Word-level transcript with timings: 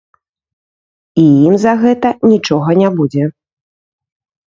І 1.25 1.27
ім 1.49 1.53
за 1.65 1.73
гэта 1.83 2.09
нічога 2.35 2.69
не 2.83 2.89
будзе. 2.99 3.23